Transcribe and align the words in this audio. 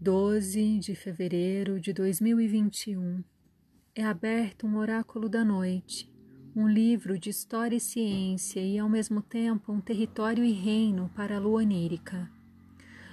12 0.00 0.78
de 0.78 0.94
fevereiro 0.94 1.80
de 1.80 1.92
2021 1.92 3.24
é 3.96 4.04
aberto 4.04 4.64
um 4.64 4.76
oráculo 4.76 5.28
da 5.28 5.44
noite, 5.44 6.08
um 6.54 6.68
livro 6.68 7.18
de 7.18 7.30
história 7.30 7.74
e 7.74 7.80
ciência 7.80 8.60
e 8.60 8.78
ao 8.78 8.88
mesmo 8.88 9.20
tempo 9.20 9.72
um 9.72 9.80
território 9.80 10.44
e 10.44 10.52
reino 10.52 11.10
para 11.16 11.34
a 11.34 11.40
lua 11.40 11.62
onírica. 11.62 12.30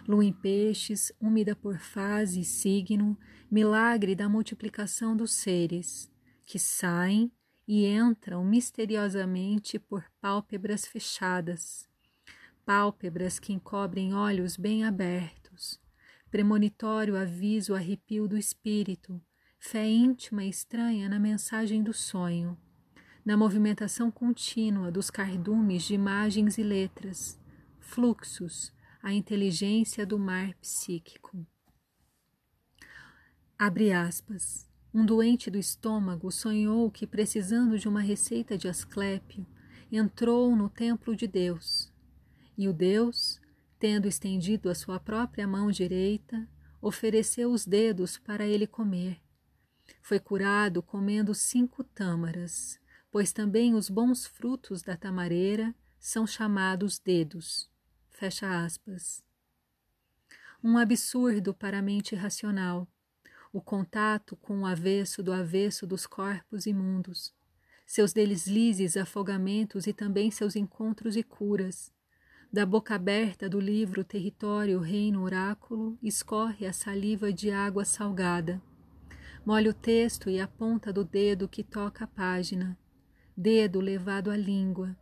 Lua 0.07 0.23
em 0.23 0.31
peixes, 0.31 1.11
úmida 1.19 1.55
por 1.55 1.79
fase 1.79 2.41
e 2.41 2.45
signo, 2.45 3.17
milagre 3.49 4.13
da 4.13 4.29
multiplicação 4.29 5.17
dos 5.17 5.31
seres, 5.31 6.07
que 6.45 6.59
saem 6.59 7.31
e 7.67 7.87
entram 7.87 8.45
misteriosamente 8.45 9.79
por 9.79 10.05
pálpebras 10.21 10.85
fechadas, 10.85 11.89
pálpebras 12.63 13.39
que 13.39 13.51
encobrem 13.51 14.13
olhos 14.13 14.55
bem 14.55 14.85
abertos 14.85 15.83
premonitório 16.35 17.15
aviso 17.15 17.73
arrepio 17.73 18.27
do 18.27 18.37
espírito, 18.37 19.21
fé 19.57 19.87
íntima 19.87 20.43
e 20.43 20.49
estranha 20.49 21.07
na 21.07 21.17
mensagem 21.17 21.81
do 21.81 21.93
sonho, 21.93 22.57
na 23.23 23.37
movimentação 23.37 24.11
contínua 24.11 24.91
dos 24.91 25.09
cardumes 25.09 25.83
de 25.83 25.93
imagens 25.93 26.57
e 26.57 26.61
letras, 26.61 27.39
fluxos, 27.79 28.73
a 29.01 29.13
inteligência 29.13 30.05
do 30.05 30.19
mar 30.19 30.53
psíquico. 30.55 31.47
Abre 33.57 33.93
aspas. 33.93 34.69
Um 34.93 35.05
doente 35.05 35.49
do 35.49 35.57
estômago 35.57 36.29
sonhou 36.33 36.91
que, 36.91 37.07
precisando 37.07 37.79
de 37.79 37.87
uma 37.87 38.01
receita 38.01 38.57
de 38.57 38.67
Asclépio, 38.67 39.47
entrou 39.89 40.53
no 40.53 40.67
templo 40.67 41.15
de 41.15 41.27
Deus. 41.27 41.89
E 42.57 42.67
o 42.67 42.73
Deus, 42.73 43.39
tendo 43.85 44.07
estendido 44.07 44.67
a 44.67 44.73
sua 44.73 44.99
própria 44.99 45.47
mão 45.47 45.69
direita, 45.69 46.49
ofereceu 46.81 47.51
os 47.51 47.67
dedos 47.67 48.17
para 48.17 48.43
ele 48.43 48.65
comer. 48.65 49.21
Foi 50.01 50.19
curado 50.19 50.81
comendo 50.81 51.35
cinco 51.35 51.83
tâmaras, 51.83 52.79
pois 53.11 53.31
também 53.31 53.75
os 53.75 53.87
bons 53.87 54.25
frutos 54.25 54.81
da 54.81 54.97
tamareira 54.97 55.71
são 55.99 56.25
chamados 56.25 56.97
dedos. 56.97 57.69
Fecha 58.09 58.65
aspas. 58.65 59.23
Um 60.63 60.79
absurdo 60.79 61.53
para 61.53 61.77
a 61.77 61.83
mente 61.83 62.15
racional, 62.15 62.87
o 63.53 63.61
contato 63.61 64.35
com 64.35 64.61
o 64.61 64.65
avesso 64.65 65.21
do 65.21 65.31
avesso 65.31 65.85
dos 65.85 66.07
corpos 66.07 66.65
imundos, 66.65 67.35
seus 67.85 68.13
deslizes, 68.13 68.97
afogamentos 68.97 69.85
e 69.85 69.93
também 69.93 70.31
seus 70.31 70.55
encontros 70.55 71.15
e 71.15 71.21
curas, 71.21 71.93
da 72.55 72.65
boca 72.65 72.95
aberta 72.95 73.49
do 73.49 73.59
livro 73.59 74.01
Território, 74.01 74.79
Reino, 74.79 75.23
Oráculo, 75.23 75.99
escorre 76.01 76.65
a 76.65 76.71
saliva 76.71 77.33
de 77.33 77.51
água 77.51 77.83
salgada. 77.83 78.61
Molha 79.45 79.71
o 79.71 79.73
texto 79.73 80.29
e 80.29 80.39
a 80.39 80.47
ponta 80.47 80.93
do 80.93 81.03
dedo 81.03 81.49
que 81.49 81.65
toca 81.65 82.05
a 82.05 82.07
página, 82.07 82.79
dedo 83.35 83.81
levado 83.81 84.31
à 84.31 84.37
língua, 84.37 84.97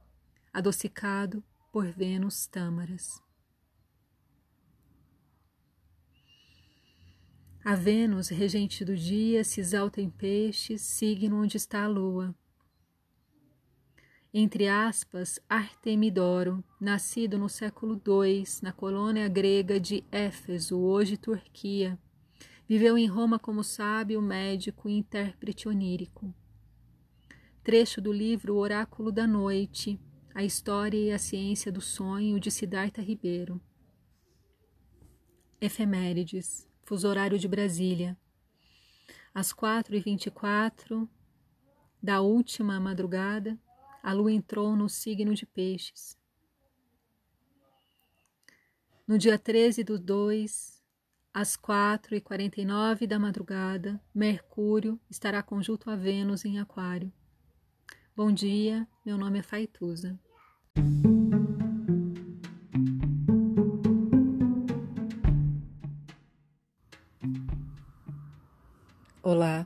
adocicado 0.51 1.43
por 1.71 1.85
Vênus 1.85 2.47
tâmaras. 2.47 3.21
A 7.63 7.75
Vênus, 7.75 8.29
regente 8.29 8.83
do 8.83 8.95
dia, 8.95 9.43
se 9.43 9.61
exalta 9.61 10.01
em 10.01 10.09
peixes, 10.09 10.81
signo 10.81 11.43
onde 11.43 11.57
está 11.57 11.83
a 11.83 11.87
lua 11.87 12.35
entre 14.33 14.67
aspas, 14.67 15.39
Artemidoro, 15.47 16.63
nascido 16.81 17.37
no 17.37 17.47
século 17.47 18.01
II 18.03 18.43
na 18.63 18.73
colônia 18.73 19.27
grega 19.27 19.79
de 19.79 20.03
Éfeso, 20.11 20.79
hoje 20.79 21.17
Turquia. 21.17 21.99
Viveu 22.67 22.97
em 22.97 23.05
Roma 23.05 23.37
como 23.37 23.63
sábio, 23.63 24.19
médico 24.19 24.89
e 24.89 24.93
intérprete 24.97 25.69
onírico. 25.69 26.33
Trecho 27.63 28.01
do 28.01 28.11
livro 28.11 28.55
Oráculo 28.55 29.11
da 29.11 29.27
Noite, 29.27 29.99
a 30.33 30.43
História 30.43 30.97
e 30.97 31.11
a 31.11 31.19
Ciência 31.19 31.71
do 31.71 31.79
Sonho, 31.79 32.39
de 32.39 32.49
Siddhartha 32.49 33.03
Ribeiro. 33.03 33.61
Efemérides, 35.61 36.67
fuso 36.81 37.07
horário 37.07 37.37
de 37.37 37.47
Brasília. 37.47 38.17
Às 39.31 39.53
quatro 39.53 39.95
e 39.95 39.99
vinte 39.99 40.25
e 40.25 40.31
quatro 40.31 41.07
da 42.01 42.19
última 42.21 42.79
madrugada, 42.79 43.57
a 44.03 44.11
lua 44.11 44.33
entrou 44.33 44.75
no 44.75 44.89
signo 44.89 45.33
de 45.33 45.45
Peixes. 45.45 46.17
No 49.07 49.17
dia 49.17 49.39
13 49.39 49.81
do 49.81 49.97
2, 49.97 50.83
às 51.33 51.55
4 51.55 52.13
e 52.13 52.21
49 52.21 53.07
da 53.07 53.17
madrugada, 53.17 54.01
Mercúrio 54.13 54.99
estará 55.09 55.41
conjunto 55.41 55.89
a 55.89 55.95
Vênus 55.95 56.43
em 56.43 56.59
Aquário. 56.59 57.11
Bom 58.13 58.31
dia, 58.31 58.85
meu 59.05 59.17
nome 59.17 59.39
é 59.39 59.41
Faituza. 59.41 60.19
Olá, 69.21 69.65